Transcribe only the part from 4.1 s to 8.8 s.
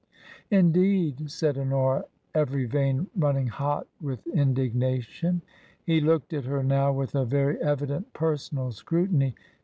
indignation. He looked at her now with a very evident personal